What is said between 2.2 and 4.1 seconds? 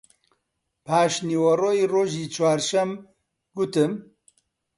چوارەم گوتم: